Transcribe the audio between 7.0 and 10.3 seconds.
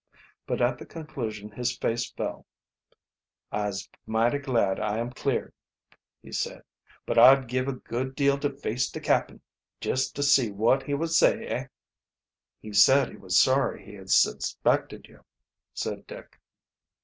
"But I'd give a good deal to face de cap'n jest to